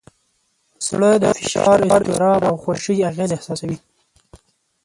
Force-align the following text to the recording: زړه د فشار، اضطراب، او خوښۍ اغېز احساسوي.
زړه 0.87 1.11
د 1.23 1.25
فشار، 1.39 1.79
اضطراب، 1.93 2.41
او 2.49 2.55
خوښۍ 2.63 2.97
اغېز 3.09 3.31
احساسوي. 3.33 3.77